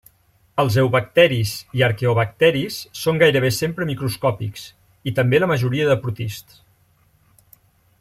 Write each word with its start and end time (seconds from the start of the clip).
Els 0.61 0.77
eubacteris 0.83 1.51
i 1.81 1.83
arqueobacteris 1.89 2.79
són 3.03 3.21
gairebé 3.25 3.53
sempre 3.59 3.89
microscòpics, 3.93 4.67
i 5.13 5.17
també 5.21 5.45
la 5.45 5.55
majoria 5.57 5.91
de 5.93 6.03
protists. 6.07 6.63